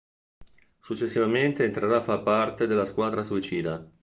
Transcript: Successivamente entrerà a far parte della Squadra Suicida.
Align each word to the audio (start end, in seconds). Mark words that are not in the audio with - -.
Successivamente 0.79 1.63
entrerà 1.63 1.97
a 1.97 2.01
far 2.01 2.23
parte 2.23 2.65
della 2.65 2.85
Squadra 2.85 3.21
Suicida. 3.21 3.87